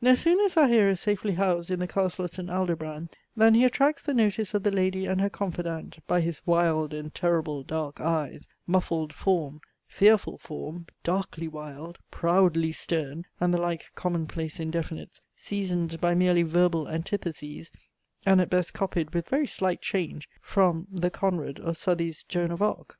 [0.00, 2.50] No sooner is our hero safely housed in the Castle of St.
[2.50, 6.92] Aldobrand, than he attracts the notice of the lady and her confidante, by his "wild
[6.92, 13.92] and terrible dark eyes," "muffled form," "fearful form," "darkly wild," "proudly stern," and the like
[13.94, 17.70] common place indefinites, seasoned by merely verbal antitheses,
[18.26, 22.60] and at best, copied with very slight change, from the Conrade of Southey's JOAN OF
[22.60, 22.98] ARC.